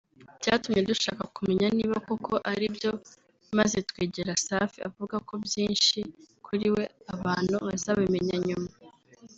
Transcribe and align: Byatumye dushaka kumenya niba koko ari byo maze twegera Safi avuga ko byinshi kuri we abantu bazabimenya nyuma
Byatumye 0.39 0.81
dushaka 0.89 1.23
kumenya 1.35 1.67
niba 1.77 1.95
koko 2.07 2.33
ari 2.51 2.65
byo 2.75 2.91
maze 3.57 3.77
twegera 3.89 4.33
Safi 4.45 4.79
avuga 4.89 5.15
ko 5.27 5.33
byinshi 5.45 5.99
kuri 6.45 6.65
we 6.75 6.83
abantu 7.13 7.55
bazabimenya 7.67 8.37
nyuma 8.47 8.69